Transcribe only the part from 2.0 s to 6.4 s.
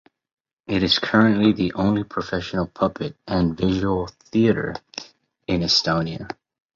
professional puppet and visual theatre in Estonia.